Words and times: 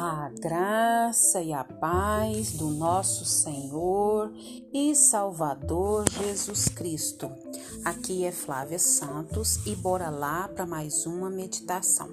A 0.00 0.30
graça 0.30 1.42
e 1.42 1.52
a 1.52 1.64
paz 1.64 2.52
do 2.52 2.70
nosso 2.70 3.24
Senhor 3.24 4.32
e 4.72 4.94
Salvador 4.94 6.04
Jesus 6.08 6.68
Cristo. 6.68 7.28
Aqui 7.84 8.24
é 8.24 8.30
Flávia 8.30 8.78
Santos 8.78 9.66
e 9.66 9.74
bora 9.74 10.08
lá 10.08 10.46
para 10.46 10.64
mais 10.64 11.04
uma 11.04 11.28
meditação. 11.28 12.08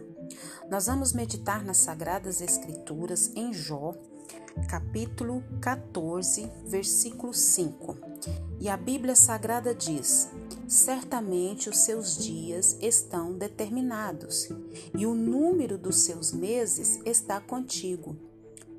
Nós 0.68 0.88
vamos 0.88 1.13
meditar 1.13 1.63
nas 1.63 1.77
Sagradas 1.77 2.41
Escrituras 2.41 3.32
em 3.36 3.54
Jó, 3.54 3.93
capítulo 4.67 5.43
14, 5.61 6.52
versículo 6.65 7.36
5. 7.36 7.97
E 8.59 8.67
a 8.67 8.75
Bíblia 8.75 9.15
Sagrada 9.15 9.75
diz: 9.75 10.31
Certamente 10.68 11.70
os 11.70 11.77
seus 11.77 12.18
dias 12.18 12.75
estão 12.82 13.34
determinados, 13.34 14.50
e 14.97 15.05
o 15.05 15.14
número 15.14 15.78
dos 15.78 15.97
seus 15.97 16.32
meses 16.32 17.00
está 17.05 17.39
contigo. 17.39 18.15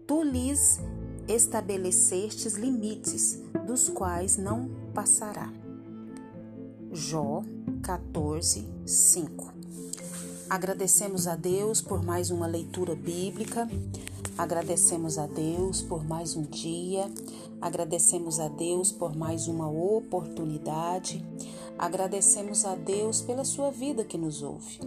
Tu 0.07 0.23
lhes 0.23 0.81
estabelecestes 1.29 2.55
limites, 2.55 3.41
dos 3.67 3.89
quais 3.89 4.37
não 4.37 4.69
passará. 4.93 5.53
Jó 6.93 7.43
14, 7.83 8.67
5. 8.85 9.53
Agradecemos 10.49 11.27
a 11.27 11.37
Deus 11.37 11.81
por 11.81 12.05
mais 12.05 12.31
uma 12.31 12.47
leitura 12.47 12.95
bíblica. 12.95 13.69
Agradecemos 14.39 15.19
a 15.19 15.27
Deus 15.27 15.83
por 15.83 16.05
mais 16.05 16.37
um 16.37 16.43
dia, 16.43 17.11
agradecemos 17.61 18.39
a 18.39 18.49
Deus 18.49 18.93
por 18.93 19.17
mais 19.17 19.49
uma 19.49 19.69
oportunidade, 19.69 21.25
Agradecemos 21.79 22.65
a 22.65 22.75
Deus 22.75 23.21
pela 23.21 23.45
sua 23.45 23.71
vida 23.71 24.03
que 24.03 24.17
nos 24.17 24.43
ouve. 24.43 24.81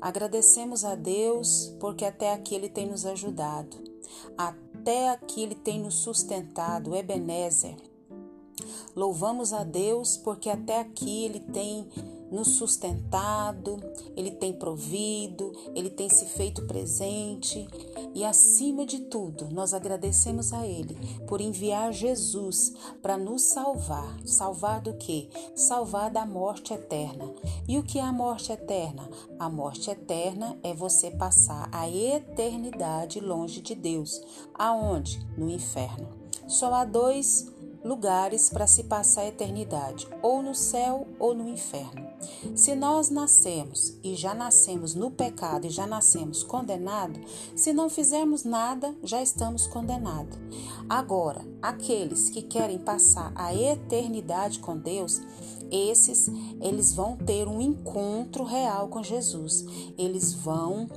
Agradecemos 0.00 0.84
a 0.84 0.94
Deus 0.94 1.74
porque 1.80 2.04
até 2.04 2.32
aqui 2.32 2.54
Ele 2.54 2.68
tem 2.68 2.86
nos 2.86 3.04
ajudado. 3.04 3.76
Até 4.36 5.10
aqui 5.10 5.42
Ele 5.42 5.56
tem 5.56 5.80
nos 5.80 5.96
sustentado. 5.96 6.94
Ebenezer. 6.94 7.74
Louvamos 8.94 9.52
a 9.52 9.64
Deus 9.64 10.16
porque 10.16 10.48
até 10.48 10.78
aqui 10.78 11.24
Ele 11.24 11.40
tem 11.40 11.88
nos 12.30 12.56
sustentado, 12.56 13.78
Ele 14.16 14.30
tem 14.30 14.52
provido, 14.52 15.52
Ele 15.74 15.90
tem 15.90 16.08
se 16.08 16.26
feito 16.26 16.66
presente 16.66 17.66
e, 18.14 18.24
acima 18.24 18.84
de 18.84 19.00
tudo, 19.00 19.48
nós 19.50 19.74
agradecemos 19.74 20.52
a 20.52 20.66
Ele 20.66 20.96
por 21.26 21.40
enviar 21.40 21.92
Jesus 21.92 22.72
para 23.02 23.16
nos 23.16 23.42
salvar. 23.42 24.18
Salvar 24.24 24.80
do 24.80 24.94
quê? 24.94 25.28
Salvar 25.54 26.10
da 26.10 26.26
morte 26.26 26.72
eterna. 26.72 27.32
E 27.66 27.78
o 27.78 27.82
que 27.82 27.98
é 27.98 28.02
a 28.02 28.12
morte 28.12 28.52
eterna? 28.52 29.08
A 29.38 29.48
morte 29.48 29.90
eterna 29.90 30.58
é 30.62 30.74
você 30.74 31.10
passar 31.10 31.68
a 31.72 31.88
eternidade 31.88 33.20
longe 33.20 33.60
de 33.60 33.74
Deus. 33.74 34.20
Aonde? 34.54 35.24
No 35.36 35.48
inferno. 35.48 36.08
Só 36.46 36.72
há 36.72 36.84
dois 36.84 37.46
lugares 37.84 38.50
para 38.50 38.66
se 38.66 38.84
passar 38.84 39.22
a 39.22 39.26
eternidade, 39.28 40.08
ou 40.22 40.42
no 40.42 40.54
céu 40.54 41.06
ou 41.18 41.34
no 41.34 41.48
inferno. 41.48 42.07
Se 42.54 42.74
nós 42.74 43.10
nascemos 43.10 43.98
e 44.02 44.14
já 44.14 44.34
nascemos 44.34 44.94
no 44.94 45.10
pecado 45.10 45.66
e 45.66 45.70
já 45.70 45.86
nascemos 45.86 46.42
condenados, 46.42 47.18
se 47.56 47.72
não 47.72 47.88
fizermos 47.88 48.44
nada, 48.44 48.94
já 49.02 49.22
estamos 49.22 49.66
condenados. 49.66 50.38
Agora, 50.88 51.44
aqueles 51.60 52.30
que 52.30 52.42
querem 52.42 52.78
passar 52.78 53.32
a 53.34 53.54
eternidade 53.54 54.58
com 54.60 54.76
Deus, 54.76 55.20
esses 55.70 56.30
eles 56.60 56.94
vão 56.94 57.16
ter 57.16 57.46
um 57.46 57.60
encontro 57.60 58.44
real 58.44 58.88
com 58.88 59.02
Jesus. 59.02 59.64
Eles 59.98 60.32
vão 60.32 60.88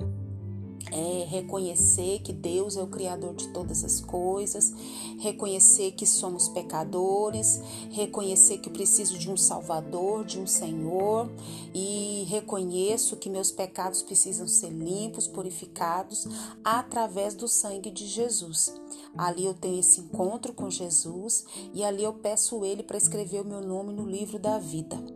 é 0.91 1.25
reconhecer 1.25 2.19
que 2.19 2.33
Deus 2.33 2.75
é 2.75 2.83
o 2.83 2.87
Criador 2.87 3.33
de 3.33 3.47
todas 3.49 3.83
as 3.83 4.01
coisas, 4.01 4.73
reconhecer 5.19 5.91
que 5.93 6.05
somos 6.05 6.49
pecadores, 6.49 7.61
reconhecer 7.91 8.57
que 8.57 8.69
preciso 8.69 9.17
de 9.17 9.31
um 9.31 9.37
Salvador, 9.37 10.25
de 10.25 10.39
um 10.39 10.45
Senhor, 10.45 11.31
e 11.73 12.25
reconheço 12.27 13.15
que 13.15 13.29
meus 13.29 13.51
pecados 13.51 14.01
precisam 14.01 14.47
ser 14.47 14.69
limpos, 14.69 15.27
purificados 15.27 16.27
através 16.63 17.33
do 17.33 17.47
sangue 17.47 17.89
de 17.89 18.05
Jesus. 18.05 18.73
Ali 19.17 19.45
eu 19.45 19.53
tenho 19.53 19.79
esse 19.79 20.01
encontro 20.01 20.53
com 20.53 20.69
Jesus 20.69 21.45
e 21.73 21.83
ali 21.83 22.03
eu 22.03 22.13
peço 22.13 22.63
Ele 22.65 22.83
para 22.83 22.97
escrever 22.97 23.41
o 23.41 23.45
meu 23.45 23.61
nome 23.61 23.93
no 23.93 24.05
livro 24.05 24.37
da 24.37 24.59
vida. 24.59 25.10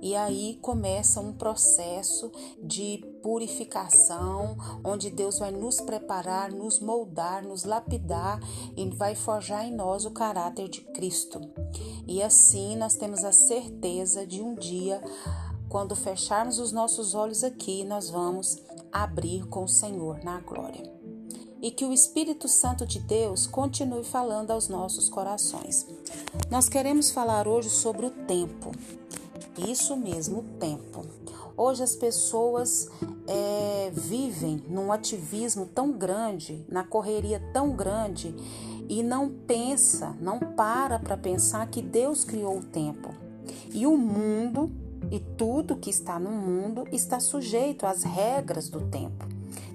E 0.00 0.14
aí 0.14 0.58
começa 0.62 1.20
um 1.20 1.32
processo 1.32 2.30
de 2.62 3.04
purificação, 3.22 4.56
onde 4.84 5.10
Deus 5.10 5.38
vai 5.38 5.50
nos 5.50 5.80
preparar, 5.80 6.52
nos 6.52 6.80
moldar, 6.80 7.42
nos 7.42 7.64
lapidar 7.64 8.40
e 8.76 8.88
vai 8.90 9.14
forjar 9.14 9.66
em 9.66 9.74
nós 9.74 10.04
o 10.04 10.10
caráter 10.10 10.68
de 10.68 10.80
Cristo. 10.80 11.40
E 12.06 12.22
assim 12.22 12.76
nós 12.76 12.94
temos 12.94 13.24
a 13.24 13.32
certeza 13.32 14.26
de 14.26 14.40
um 14.40 14.54
dia, 14.54 15.02
quando 15.68 15.94
fecharmos 15.94 16.58
os 16.58 16.72
nossos 16.72 17.14
olhos 17.14 17.44
aqui, 17.44 17.84
nós 17.84 18.08
vamos 18.08 18.56
abrir 18.90 19.46
com 19.46 19.64
o 19.64 19.68
Senhor 19.68 20.22
na 20.24 20.40
glória. 20.40 20.90
E 21.60 21.70
que 21.70 21.84
o 21.84 21.92
Espírito 21.92 22.48
Santo 22.48 22.86
de 22.86 23.00
Deus 23.00 23.46
continue 23.46 24.04
falando 24.04 24.52
aos 24.52 24.68
nossos 24.68 25.08
corações. 25.08 25.86
Nós 26.50 26.68
queremos 26.68 27.10
falar 27.10 27.48
hoje 27.48 27.68
sobre 27.68 28.06
o 28.06 28.10
tempo. 28.10 28.70
Isso 29.66 29.96
mesmo, 29.96 30.40
o 30.40 30.58
tempo. 30.58 31.04
Hoje 31.56 31.82
as 31.82 31.96
pessoas 31.96 32.88
é, 33.26 33.90
vivem 33.92 34.62
num 34.68 34.92
ativismo 34.92 35.66
tão 35.66 35.90
grande, 35.90 36.64
na 36.68 36.84
correria 36.84 37.42
tão 37.52 37.70
grande 37.70 38.34
e 38.88 39.02
não 39.02 39.28
pensa, 39.28 40.16
não 40.20 40.38
para 40.38 41.00
para 41.00 41.16
pensar 41.16 41.66
que 41.68 41.82
Deus 41.82 42.24
criou 42.24 42.58
o 42.58 42.64
tempo. 42.64 43.12
E 43.72 43.86
o 43.86 43.96
mundo 43.96 44.70
e 45.10 45.18
tudo 45.18 45.76
que 45.76 45.90
está 45.90 46.18
no 46.18 46.30
mundo 46.30 46.84
está 46.92 47.18
sujeito 47.18 47.86
às 47.86 48.04
regras 48.04 48.68
do 48.68 48.82
tempo. 48.82 49.26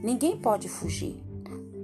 Ninguém 0.01 0.37
pode 0.37 0.69
fugir. 0.69 1.21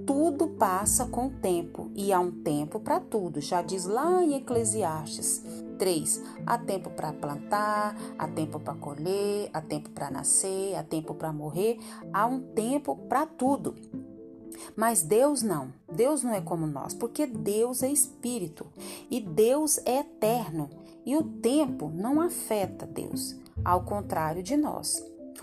Tudo 0.06 0.48
passa 0.48 1.04
com 1.06 1.26
o 1.26 1.30
tempo 1.30 1.90
e 1.94 2.12
há 2.12 2.18
um 2.18 2.30
tempo 2.30 2.80
para 2.80 2.98
tudo, 2.98 3.40
já 3.40 3.62
diz 3.62 3.84
lá 3.84 4.22
em 4.22 4.34
Eclesiastes 4.34 5.44
3. 5.80 6.22
Há 6.46 6.58
tempo 6.58 6.90
para 6.90 7.10
plantar, 7.10 7.96
há 8.18 8.28
tempo 8.28 8.60
para 8.60 8.74
colher, 8.74 9.48
há 9.52 9.62
tempo 9.62 9.88
para 9.90 10.10
nascer, 10.10 10.76
há 10.76 10.84
tempo 10.84 11.14
para 11.14 11.32
morrer, 11.32 11.78
há 12.12 12.26
um 12.26 12.40
tempo 12.40 12.94
para 13.08 13.24
tudo. 13.24 13.74
Mas 14.76 15.02
Deus 15.02 15.42
não. 15.42 15.72
Deus 15.90 16.22
não 16.22 16.34
é 16.34 16.40
como 16.42 16.66
nós, 16.66 16.92
porque 16.92 17.26
Deus 17.26 17.82
é 17.82 17.90
espírito 17.90 18.66
e 19.10 19.20
Deus 19.20 19.78
é 19.86 20.00
eterno. 20.00 20.68
E 21.06 21.16
o 21.16 21.22
tempo 21.22 21.88
não 21.88 22.20
afeta 22.20 22.86
Deus, 22.86 23.34
ao 23.64 23.82
contrário 23.82 24.42
de 24.42 24.56
nós. 24.58 25.02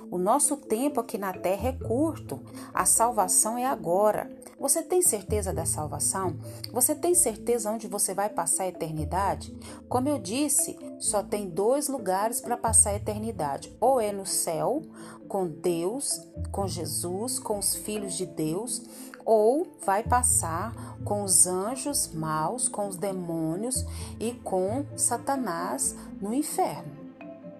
O 0.09 0.17
nosso 0.17 0.55
tempo 0.57 0.99
aqui 0.99 1.17
na 1.17 1.33
terra 1.33 1.69
é 1.69 1.73
curto, 1.73 2.39
a 2.73 2.85
salvação 2.85 3.57
é 3.57 3.65
agora. 3.65 4.29
Você 4.59 4.81
tem 4.81 5.01
certeza 5.01 5.53
da 5.53 5.65
salvação? 5.65 6.35
Você 6.71 6.95
tem 6.95 7.13
certeza 7.13 7.69
onde 7.69 7.87
você 7.87 8.13
vai 8.13 8.29
passar 8.29 8.63
a 8.63 8.67
eternidade? 8.67 9.55
Como 9.87 10.09
eu 10.09 10.17
disse, 10.17 10.77
só 10.99 11.21
tem 11.21 11.49
dois 11.49 11.87
lugares 11.87 12.41
para 12.41 12.57
passar 12.57 12.91
a 12.91 12.95
eternidade: 12.95 13.75
ou 13.79 14.01
é 14.01 14.11
no 14.11 14.25
céu, 14.25 14.81
com 15.27 15.47
Deus, 15.47 16.21
com 16.51 16.67
Jesus, 16.67 17.37
com 17.37 17.59
os 17.59 17.75
filhos 17.75 18.13
de 18.15 18.25
Deus, 18.25 18.81
ou 19.23 19.77
vai 19.85 20.03
passar 20.03 20.73
com 21.03 21.21
os 21.21 21.45
anjos 21.45 22.11
maus, 22.13 22.67
com 22.67 22.87
os 22.87 22.95
demônios 22.95 23.85
e 24.19 24.31
com 24.31 24.85
Satanás 24.95 25.95
no 26.19 26.33
inferno 26.33 26.96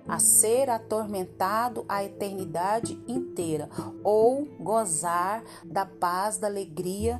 a 0.08 0.20
ser 0.20 0.70
atormentado 0.70 1.86
a 1.88 2.04
eternidade 2.04 3.00
inteira, 3.08 3.70
ou 4.04 4.46
gozar 4.60 5.44
da 5.66 5.86
paz, 5.86 6.38
da 6.38 6.48
alegria 6.48 7.18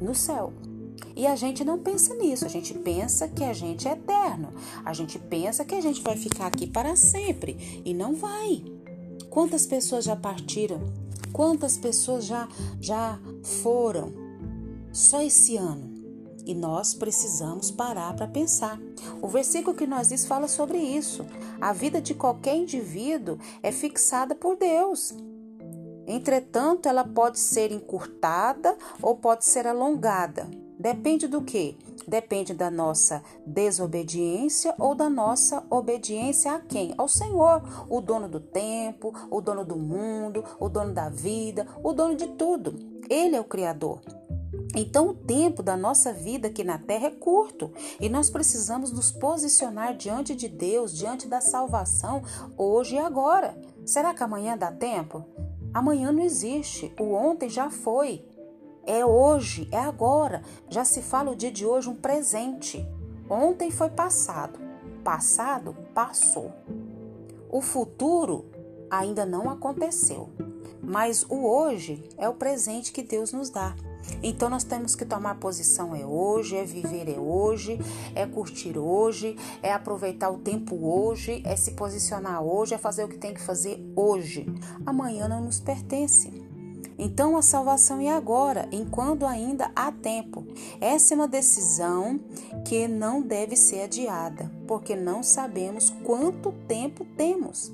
no 0.00 0.14
céu. 0.14 0.52
E 1.14 1.26
a 1.26 1.36
gente 1.36 1.64
não 1.64 1.78
pensa 1.78 2.14
nisso, 2.14 2.44
a 2.44 2.48
gente 2.48 2.74
pensa 2.74 3.28
que 3.28 3.44
a 3.44 3.52
gente 3.52 3.88
é 3.88 3.92
eterno, 3.92 4.50
a 4.84 4.92
gente 4.92 5.18
pensa 5.18 5.64
que 5.64 5.74
a 5.74 5.80
gente 5.80 6.02
vai 6.02 6.16
ficar 6.16 6.46
aqui 6.46 6.66
para 6.66 6.96
sempre 6.96 7.82
e 7.84 7.94
não 7.94 8.14
vai. 8.14 8.64
Quantas 9.30 9.66
pessoas 9.66 10.04
já 10.04 10.16
partiram? 10.16 10.80
Quantas 11.32 11.76
pessoas 11.76 12.24
já 12.24 12.48
já 12.80 13.18
foram? 13.42 14.12
Só 14.92 15.20
esse 15.20 15.56
ano 15.56 15.95
e 16.46 16.54
nós 16.54 16.94
precisamos 16.94 17.70
parar 17.70 18.14
para 18.14 18.28
pensar. 18.28 18.80
O 19.20 19.26
versículo 19.26 19.76
que 19.76 19.86
nós 19.86 20.08
diz 20.08 20.24
fala 20.24 20.46
sobre 20.46 20.78
isso. 20.78 21.26
A 21.60 21.72
vida 21.72 22.00
de 22.00 22.14
qualquer 22.14 22.56
indivíduo 22.56 23.38
é 23.62 23.72
fixada 23.72 24.34
por 24.34 24.56
Deus. 24.56 25.12
Entretanto, 26.06 26.88
ela 26.88 27.04
pode 27.04 27.40
ser 27.40 27.72
encurtada 27.72 28.76
ou 29.02 29.16
pode 29.16 29.44
ser 29.44 29.66
alongada. 29.66 30.48
Depende 30.78 31.26
do 31.26 31.42
que? 31.42 31.76
Depende 32.06 32.54
da 32.54 32.70
nossa 32.70 33.22
desobediência 33.44 34.72
ou 34.78 34.94
da 34.94 35.10
nossa 35.10 35.64
obediência 35.68 36.52
a 36.52 36.60
quem? 36.60 36.94
Ao 36.96 37.08
Senhor, 37.08 37.62
o 37.88 38.00
dono 38.00 38.28
do 38.28 38.38
tempo, 38.38 39.12
o 39.30 39.40
dono 39.40 39.64
do 39.64 39.76
mundo, 39.76 40.44
o 40.60 40.68
dono 40.68 40.92
da 40.92 41.08
vida, 41.08 41.66
o 41.82 41.92
dono 41.92 42.14
de 42.14 42.28
tudo. 42.28 42.78
Ele 43.10 43.34
é 43.34 43.40
o 43.40 43.44
Criador. 43.44 44.00
Então, 44.74 45.08
o 45.08 45.14
tempo 45.14 45.62
da 45.62 45.76
nossa 45.76 46.12
vida 46.12 46.48
aqui 46.48 46.64
na 46.64 46.78
terra 46.78 47.06
é 47.06 47.10
curto 47.10 47.72
e 48.00 48.08
nós 48.08 48.28
precisamos 48.28 48.92
nos 48.92 49.12
posicionar 49.12 49.96
diante 49.96 50.34
de 50.34 50.48
Deus, 50.48 50.96
diante 50.96 51.28
da 51.28 51.40
salvação, 51.40 52.22
hoje 52.56 52.96
e 52.96 52.98
agora. 52.98 53.56
Será 53.84 54.12
que 54.12 54.22
amanhã 54.22 54.56
dá 54.56 54.72
tempo? 54.72 55.24
Amanhã 55.72 56.10
não 56.10 56.22
existe, 56.22 56.92
o 56.98 57.12
ontem 57.12 57.48
já 57.48 57.70
foi. 57.70 58.24
É 58.86 59.04
hoje, 59.04 59.68
é 59.72 59.78
agora. 59.78 60.42
Já 60.68 60.84
se 60.84 61.02
fala 61.02 61.32
o 61.32 61.36
dia 61.36 61.50
de 61.50 61.66
hoje 61.66 61.88
um 61.88 61.96
presente. 61.96 62.86
Ontem 63.28 63.70
foi 63.70 63.90
passado, 63.90 64.58
passado 65.02 65.76
passou. 65.92 66.52
O 67.50 67.60
futuro 67.60 68.46
ainda 68.90 69.26
não 69.26 69.50
aconteceu, 69.50 70.30
mas 70.80 71.24
o 71.28 71.44
hoje 71.44 72.08
é 72.16 72.28
o 72.28 72.34
presente 72.34 72.92
que 72.92 73.02
Deus 73.02 73.32
nos 73.32 73.50
dá. 73.50 73.74
Então 74.22 74.48
nós 74.48 74.64
temos 74.64 74.94
que 74.94 75.04
tomar 75.04 75.36
posição 75.36 75.94
é 75.94 76.04
hoje, 76.04 76.56
é 76.56 76.64
viver 76.64 77.08
é 77.08 77.18
hoje, 77.18 77.78
é 78.14 78.26
curtir 78.26 78.78
hoje, 78.78 79.36
é 79.62 79.72
aproveitar 79.72 80.30
o 80.30 80.38
tempo 80.38 80.76
hoje, 80.76 81.42
é 81.44 81.56
se 81.56 81.72
posicionar 81.72 82.42
hoje, 82.42 82.74
é 82.74 82.78
fazer 82.78 83.04
o 83.04 83.08
que 83.08 83.18
tem 83.18 83.34
que 83.34 83.40
fazer 83.40 83.80
hoje. 83.94 84.46
Amanhã 84.84 85.28
não 85.28 85.42
nos 85.42 85.60
pertence. 85.60 86.46
Então 86.98 87.36
a 87.36 87.42
salvação 87.42 88.00
é 88.00 88.08
agora, 88.08 88.68
enquanto 88.72 89.26
ainda 89.26 89.70
há 89.76 89.92
tempo. 89.92 90.46
Essa 90.80 91.12
é 91.12 91.16
uma 91.16 91.28
decisão 91.28 92.18
que 92.64 92.88
não 92.88 93.20
deve 93.20 93.54
ser 93.54 93.82
adiada, 93.82 94.50
porque 94.66 94.96
não 94.96 95.22
sabemos 95.22 95.90
quanto 96.04 96.52
tempo 96.66 97.06
temos. 97.16 97.70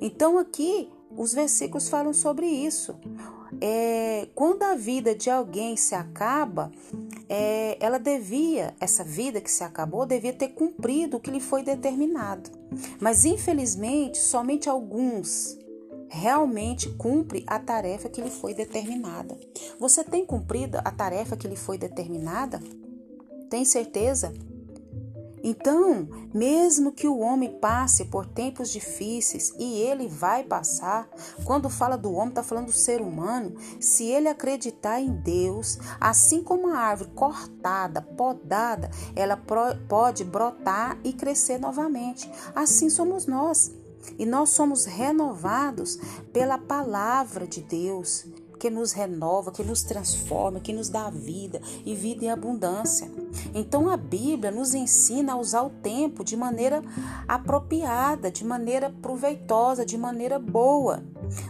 Então 0.00 0.38
aqui 0.38 0.88
os 1.16 1.32
versículos 1.32 1.88
falam 1.88 2.12
sobre 2.12 2.46
isso 2.46 2.94
é, 3.60 4.28
quando 4.34 4.62
a 4.62 4.74
vida 4.74 5.14
de 5.14 5.30
alguém 5.30 5.76
se 5.76 5.94
acaba, 5.94 6.70
é, 7.28 7.76
ela 7.80 7.98
devia, 7.98 8.74
essa 8.80 9.04
vida 9.04 9.40
que 9.40 9.50
se 9.50 9.64
acabou, 9.64 10.06
devia 10.06 10.32
ter 10.32 10.48
cumprido 10.48 11.16
o 11.16 11.20
que 11.20 11.30
lhe 11.30 11.40
foi 11.40 11.62
determinado. 11.62 12.50
Mas 13.00 13.24
infelizmente, 13.24 14.18
somente 14.18 14.68
alguns 14.68 15.58
realmente 16.08 16.88
cumpre 16.90 17.44
a 17.46 17.58
tarefa 17.58 18.08
que 18.08 18.20
lhe 18.20 18.30
foi 18.30 18.54
determinada. 18.54 19.36
Você 19.80 20.04
tem 20.04 20.24
cumprido 20.24 20.78
a 20.84 20.90
tarefa 20.90 21.36
que 21.36 21.48
lhe 21.48 21.56
foi 21.56 21.76
determinada? 21.76 22.60
Tem 23.50 23.64
certeza? 23.64 24.32
Então, 25.46 26.08
mesmo 26.32 26.90
que 26.90 27.06
o 27.06 27.18
homem 27.18 27.50
passe 27.60 28.06
por 28.06 28.24
tempos 28.24 28.70
difíceis, 28.70 29.52
e 29.58 29.74
ele 29.74 30.08
vai 30.08 30.42
passar, 30.42 31.06
quando 31.44 31.68
fala 31.68 31.98
do 31.98 32.10
homem, 32.14 32.30
está 32.30 32.42
falando 32.42 32.66
do 32.66 32.72
ser 32.72 33.02
humano, 33.02 33.54
se 33.78 34.06
ele 34.06 34.26
acreditar 34.26 35.02
em 35.02 35.12
Deus, 35.12 35.78
assim 36.00 36.42
como 36.42 36.68
a 36.68 36.78
árvore 36.78 37.10
cortada, 37.14 38.00
podada, 38.00 38.90
ela 39.14 39.36
pode 39.86 40.24
brotar 40.24 40.98
e 41.04 41.12
crescer 41.12 41.58
novamente. 41.58 42.30
Assim 42.54 42.88
somos 42.88 43.26
nós. 43.26 43.70
E 44.18 44.24
nós 44.24 44.50
somos 44.50 44.86
renovados 44.86 45.98
pela 46.32 46.56
palavra 46.56 47.46
de 47.46 47.60
Deus, 47.60 48.26
que 48.58 48.70
nos 48.70 48.92
renova, 48.92 49.52
que 49.52 49.62
nos 49.62 49.82
transforma, 49.82 50.58
que 50.58 50.72
nos 50.72 50.88
dá 50.88 51.10
vida 51.10 51.60
e 51.84 51.94
vida 51.94 52.24
em 52.24 52.30
abundância. 52.30 53.10
Então 53.54 53.88
a 53.88 53.96
Bíblia 53.96 54.50
nos 54.50 54.74
ensina 54.74 55.34
a 55.34 55.36
usar 55.36 55.62
o 55.62 55.70
tempo 55.70 56.24
de 56.24 56.36
maneira 56.36 56.82
apropriada, 57.28 58.28
de 58.28 58.44
maneira 58.44 58.90
proveitosa, 58.90 59.86
de 59.86 59.96
maneira 59.96 60.40
boa. 60.40 61.04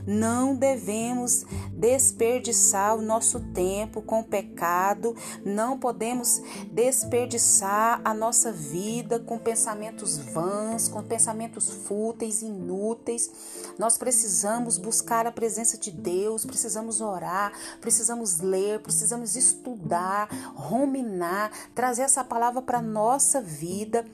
Não 0.06 0.54
devemos 0.54 1.44
desperdiçar 1.72 2.96
o 2.96 3.02
nosso 3.02 3.40
tempo 3.52 4.02
com 4.02 4.22
pecado, 4.22 5.14
não 5.44 5.78
podemos 5.78 6.42
desperdiçar 6.70 8.00
a 8.04 8.14
nossa 8.14 8.52
vida 8.52 9.18
com 9.18 9.38
pensamentos 9.38 10.18
vãs, 10.18 10.88
com 10.88 11.02
pensamentos 11.02 11.70
fúteis, 11.70 12.42
inúteis. 12.42 13.30
Nós 13.78 13.98
precisamos 13.98 14.78
buscar 14.78 15.26
a 15.26 15.32
presença 15.32 15.76
de 15.76 15.90
Deus, 15.90 16.44
precisamos 16.44 17.00
orar, 17.00 17.52
precisamos 17.80 18.40
ler, 18.40 18.80
precisamos 18.80 19.36
estudar, 19.36 20.28
ruminar, 20.54 21.50
trazer 21.74 22.02
essa 22.02 22.24
palavra 22.24 22.62
para 22.62 22.80
nossa 22.80 23.40
vida 23.40 24.04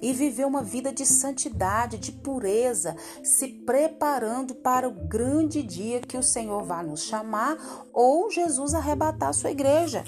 e 0.00 0.12
viver 0.12 0.46
uma 0.46 0.62
vida 0.62 0.92
de 0.92 1.04
santidade, 1.04 1.98
de 1.98 2.12
pureza, 2.12 2.96
se 3.22 3.48
preparando 3.48 4.54
para 4.54 4.88
o 4.88 4.92
grande 5.20 5.62
dia 5.62 6.00
que 6.00 6.16
o 6.16 6.22
Senhor 6.22 6.64
vai 6.64 6.82
nos 6.82 7.02
chamar 7.02 7.58
ou 7.92 8.30
Jesus 8.30 8.72
arrebatar 8.72 9.28
a 9.28 9.32
sua 9.34 9.50
igreja. 9.50 10.02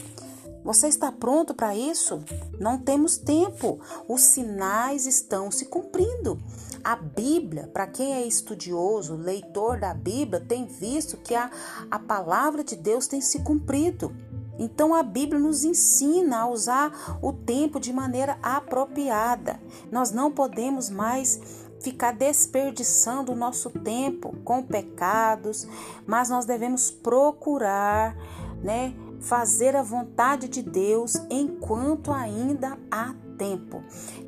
Você 0.65 0.89
está 0.89 1.13
pronto 1.13 1.53
para 1.53 1.77
isso? 1.77 2.23
Não 2.59 2.79
temos 2.79 3.19
tempo. 3.19 3.79
Os 4.09 4.23
sinais 4.23 5.07
estão 5.07 5.51
se 5.51 5.67
cumprindo. 5.67 6.39
A 6.83 6.97
Bíblia, 6.97 7.69
para 7.75 7.87
quem 7.87 8.15
é 8.15 8.27
estudioso, 8.27 9.15
leitor 9.15 9.79
da 9.79 9.93
Bíblia, 9.93 10.41
tem 10.41 10.65
visto 10.65 11.19
que 11.19 11.35
a, 11.35 11.51
a 11.91 11.99
palavra 11.99 12.65
de 12.65 12.75
Deus 12.75 13.07
tem 13.07 13.21
se 13.21 13.41
cumprido. 13.41 14.17
Então 14.59 14.95
a 14.95 15.03
Bíblia 15.03 15.39
nos 15.41 15.63
ensina 15.65 16.41
a 16.41 16.49
usar 16.49 17.19
o 17.21 17.33
tempo 17.33 17.79
de 17.79 17.93
maneira 17.93 18.39
apropriada. 18.43 19.61
Nós 19.91 20.11
não 20.11 20.31
podemos 20.31 20.89
mais 20.89 21.62
ficar 21.83 22.13
desperdiçando 22.13 23.33
o 23.33 23.37
nosso 23.37 23.71
tempo 23.71 24.35
com 24.45 24.63
pecados, 24.63 25.67
mas 26.07 26.31
nós 26.31 26.45
devemos 26.45 26.91
procurar, 26.91 28.17
né, 28.63 28.95
fazer 29.21 29.77
a 29.77 29.83
vontade 29.83 30.49
de 30.49 30.63
Deus 30.63 31.17
enquanto 31.31 32.13
ainda 32.13 32.79
há 32.91 33.15
tempo. 33.37 33.83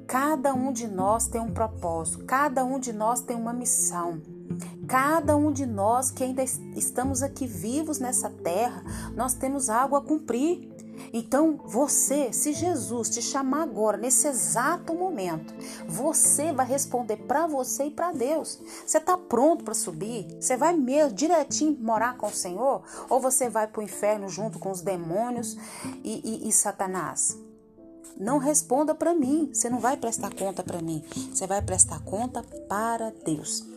Cada 0.07 0.55
um 0.55 0.73
de 0.73 0.87
nós 0.87 1.27
tem 1.27 1.41
um 1.41 1.53
propósito, 1.53 2.25
cada 2.25 2.65
um 2.65 2.79
de 2.79 2.93
nós 2.93 3.21
tem 3.21 3.37
uma 3.37 3.53
missão. 3.53 4.21
Cada 4.87 5.37
um 5.37 5.51
de 5.51 5.65
nós 5.65 6.11
que 6.11 6.23
ainda 6.23 6.43
estamos 6.43 7.23
aqui 7.23 7.47
vivos 7.47 7.99
nessa 7.99 8.29
terra, 8.29 8.85
nós 9.17 9.35
temos 9.35 9.71
algo 9.71 9.97
a 9.97 10.03
cumprir. 10.03 10.74
Então, 11.13 11.61
você, 11.65 12.33
se 12.33 12.53
Jesus 12.53 13.11
te 13.11 13.23
chamar 13.23 13.63
agora, 13.63 13.97
nesse 13.97 14.27
exato 14.27 14.95
momento, 14.95 15.55
você 15.87 16.53
vai 16.53 16.67
responder 16.67 17.17
para 17.19 17.47
você 17.47 17.85
e 17.85 17.91
para 17.91 18.13
Deus. 18.13 18.61
Você 18.87 18.99
está 18.99 19.17
pronto 19.17 19.65
para 19.65 19.75
subir? 19.75 20.27
Você 20.41 20.57
vai 20.57 20.77
mesmo 20.77 21.13
direitinho 21.13 21.79
morar 21.81 22.17
com 22.17 22.27
o 22.27 22.35
Senhor? 22.35 22.83
Ou 23.09 23.21
você 23.21 23.49
vai 23.49 23.67
para 23.67 23.81
o 23.81 23.85
inferno 23.85 24.29
junto 24.29 24.59
com 24.59 24.71
os 24.71 24.81
demônios 24.81 25.57
e, 26.03 26.21
e, 26.45 26.49
e 26.49 26.53
Satanás? 26.53 27.39
Não 28.17 28.39
responda 28.39 28.95
para 28.95 29.15
mim. 29.15 29.51
Você 29.53 29.69
não 29.69 29.81
vai 29.81 29.97
prestar 29.97 30.33
conta 30.35 30.63
para 30.63 30.81
mim. 30.81 31.05
Você 31.33 31.47
vai 31.47 31.61
prestar 31.61 32.01
conta 32.01 32.43
para 32.69 33.13
Deus 33.25 33.74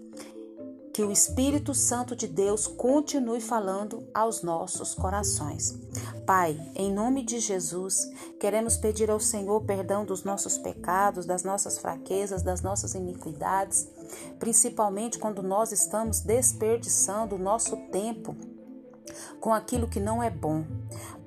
que 0.98 1.04
o 1.04 1.12
Espírito 1.12 1.75
Santo 1.75 2.16
de 2.16 2.27
Deus 2.27 2.66
continue 2.66 3.39
falando 3.39 4.10
aos 4.12 4.42
nossos 4.42 4.96
corações. 4.96 5.77
Pai, 6.25 6.60
em 6.74 6.92
nome 6.92 7.24
de 7.24 7.39
Jesus, 7.39 8.10
queremos 8.39 8.77
pedir 8.77 9.12
ao 9.12 9.20
Senhor 9.20 9.63
perdão 9.63 10.04
dos 10.04 10.24
nossos 10.24 10.58
pecados, 10.58 11.27
das 11.27 11.44
nossas 11.44 11.77
fraquezas, 11.77 12.42
das 12.42 12.63
nossas 12.63 12.96
iniquidades, 12.96 13.88
principalmente 14.39 15.20
quando 15.20 15.44
nós 15.44 15.72
estamos 15.72 16.22
desperdiçando 16.22 17.36
o 17.36 17.39
nosso 17.39 17.77
tempo 17.92 18.36
com 19.39 19.54
aquilo 19.54 19.88
que 19.88 20.00
não 20.00 20.24
é 20.24 20.32
bom. 20.32 20.66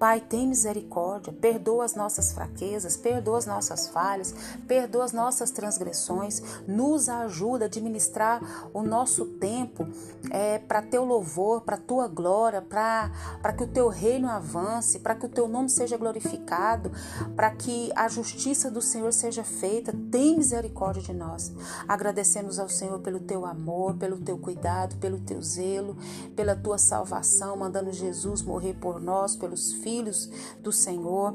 Pai, 0.01 0.19
tem 0.19 0.49
misericórdia, 0.49 1.31
perdoa 1.31 1.85
as 1.85 1.95
nossas 1.95 2.33
fraquezas, 2.33 2.97
perdoa 2.97 3.37
as 3.37 3.45
nossas 3.45 3.87
falhas, 3.89 4.35
perdoa 4.67 5.05
as 5.05 5.13
nossas 5.13 5.51
transgressões, 5.51 6.43
nos 6.67 7.07
ajuda 7.11 7.67
a 7.67 7.69
administrar 7.69 8.71
o 8.73 8.83
nosso 8.83 9.27
tempo 9.27 9.87
é, 10.31 10.59
para 10.59 10.81
teu 10.81 11.05
louvor, 11.05 11.61
para 11.61 11.77
tua 11.77 12.09
glória, 12.09 12.63
para 12.63 13.53
que 13.55 13.63
o 13.63 13.67
teu 13.67 13.89
reino 13.89 14.31
avance, 14.31 15.01
para 15.01 15.15
que 15.15 15.27
o 15.27 15.29
teu 15.29 15.47
nome 15.47 15.69
seja 15.69 15.99
glorificado, 15.99 16.91
para 17.37 17.51
que 17.51 17.93
a 17.95 18.09
justiça 18.09 18.71
do 18.71 18.81
Senhor 18.81 19.13
seja 19.13 19.45
feita. 19.45 19.93
Tem 20.11 20.39
misericórdia 20.39 21.03
de 21.03 21.13
nós. 21.13 21.53
Agradecemos 21.87 22.59
ao 22.59 22.71
Senhor 22.71 23.01
pelo 23.01 23.21
teu 23.21 23.45
amor, 23.45 23.97
pelo 23.97 24.17
teu 24.17 24.39
cuidado, 24.39 24.97
pelo 24.97 25.21
teu 25.21 25.43
zelo, 25.43 25.95
pela 26.35 26.57
tua 26.57 26.79
salvação, 26.79 27.55
mandando 27.55 27.93
Jesus 27.93 28.41
morrer 28.41 28.73
por 28.81 28.99
nós, 28.99 29.37
pelos 29.37 29.75
filhos 29.75 29.90
filhos 29.91 30.31
do 30.61 30.71
Senhor. 30.71 31.35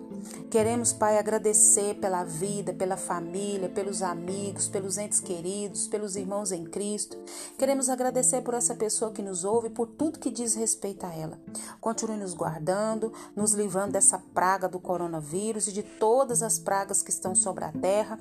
Queremos, 0.50 0.93
Pai, 0.93 1.17
agradecer 1.17 1.95
pela 1.95 2.24
vida, 2.24 2.74
pela 2.74 2.95
família, 2.95 3.67
pelos 3.67 4.01
amigos, 4.01 4.69
pelos 4.69 4.97
entes 4.97 5.19
queridos, 5.19 5.88
pelos 5.88 6.15
irmãos 6.15 6.53
em 6.53 6.63
Cristo. 6.63 7.17
Queremos 7.57 7.89
agradecer 7.89 8.41
por 8.41 8.53
essa 8.53 8.74
pessoa 8.74 9.12
que 9.12 9.21
nos 9.21 9.43
ouve, 9.43 9.69
por 9.69 9.88
tudo 9.88 10.19
que 10.19 10.31
diz 10.31 10.55
respeito 10.55 11.05
a 11.05 11.13
ela. 11.13 11.38
Continue 11.81 12.15
nos 12.15 12.33
guardando, 12.33 13.12
nos 13.35 13.51
livrando 13.51 13.91
dessa 13.91 14.17
praga 14.33 14.69
do 14.69 14.79
coronavírus 14.79 15.67
e 15.67 15.74
de 15.74 15.83
todas 15.83 16.41
as 16.41 16.57
pragas 16.57 17.01
que 17.01 17.09
estão 17.09 17.35
sobre 17.35 17.65
a 17.65 17.74
terra, 17.74 18.17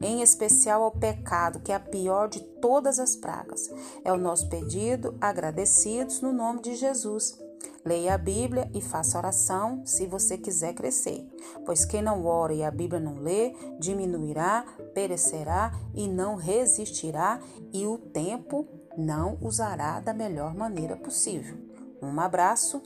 em 0.00 0.20
especial 0.20 0.82
ao 0.82 0.90
pecado, 0.90 1.60
que 1.60 1.70
é 1.70 1.76
a 1.76 1.80
pior 1.80 2.28
de 2.28 2.40
todas 2.40 2.98
as 2.98 3.14
pragas. 3.14 3.70
É 4.04 4.12
o 4.12 4.18
nosso 4.18 4.48
pedido, 4.48 5.14
agradecidos 5.20 6.20
no 6.20 6.32
nome 6.32 6.60
de 6.60 6.74
Jesus. 6.74 7.45
Leia 7.86 8.14
a 8.14 8.18
Bíblia 8.18 8.68
e 8.74 8.80
faça 8.80 9.16
oração 9.16 9.86
se 9.86 10.08
você 10.08 10.36
quiser 10.36 10.74
crescer, 10.74 11.24
pois 11.64 11.84
quem 11.84 12.02
não 12.02 12.26
ora 12.26 12.52
e 12.52 12.64
a 12.64 12.70
Bíblia 12.70 12.98
não 12.98 13.20
lê, 13.20 13.54
diminuirá, 13.78 14.64
perecerá 14.92 15.72
e 15.94 16.08
não 16.08 16.34
resistirá, 16.34 17.38
e 17.72 17.86
o 17.86 17.96
tempo 17.96 18.66
não 18.98 19.38
usará 19.40 20.00
da 20.00 20.12
melhor 20.12 20.52
maneira 20.52 20.96
possível. 20.96 21.56
Um 22.02 22.18
abraço 22.18 22.82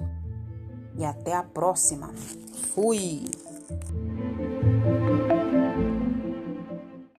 e 0.98 1.02
até 1.02 1.34
a 1.34 1.42
próxima. 1.42 2.12
Fui! 2.74 3.24